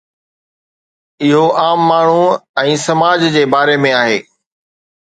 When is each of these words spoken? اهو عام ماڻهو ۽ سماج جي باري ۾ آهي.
اهو 1.25 1.43
عام 1.65 1.79
ماڻهو 1.91 2.25
۽ 2.65 2.73
سماج 2.87 3.29
جي 3.37 3.43
باري 3.57 3.77
۾ 3.87 3.95
آهي. 4.03 4.19